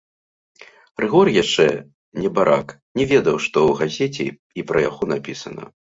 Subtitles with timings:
[1.03, 1.67] Рыгор яшчэ,
[2.23, 2.67] небарак,
[3.01, 5.63] не ведаў, што ў газеце і пра яго напісана.